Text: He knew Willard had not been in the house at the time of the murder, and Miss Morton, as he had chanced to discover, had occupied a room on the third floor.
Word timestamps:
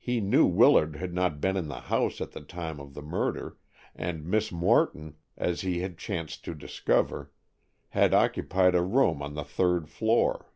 He 0.00 0.20
knew 0.20 0.44
Willard 0.44 0.96
had 0.96 1.14
not 1.14 1.40
been 1.40 1.56
in 1.56 1.68
the 1.68 1.82
house 1.82 2.20
at 2.20 2.32
the 2.32 2.40
time 2.40 2.80
of 2.80 2.94
the 2.94 3.00
murder, 3.00 3.58
and 3.94 4.24
Miss 4.26 4.50
Morton, 4.50 5.14
as 5.36 5.60
he 5.60 5.78
had 5.78 5.96
chanced 5.96 6.44
to 6.46 6.54
discover, 6.56 7.30
had 7.90 8.12
occupied 8.12 8.74
a 8.74 8.82
room 8.82 9.22
on 9.22 9.34
the 9.34 9.44
third 9.44 9.88
floor. 9.88 10.50